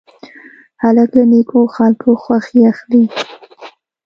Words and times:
هلک 0.81 1.09
له 1.17 1.23
نیکو 1.31 1.59
خلکو 1.75 2.09
خوښي 2.23 2.59
اخلي. 2.71 3.03